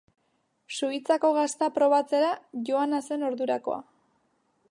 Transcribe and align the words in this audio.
Suitzako 0.77 1.29
gazta 1.39 1.67
probatzera 1.75 2.33
joana 2.71 3.03
zen 3.11 3.29
ordurako. 3.31 3.79